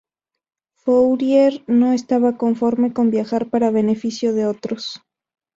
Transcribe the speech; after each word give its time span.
Fourier 0.77 1.63
no 1.67 1.91
estaba 1.93 2.35
conforme 2.35 2.91
con 2.91 3.11
viajar 3.11 3.51
para 3.51 3.69
beneficio 3.69 4.33
de 4.33 4.47
otros. 4.47 4.99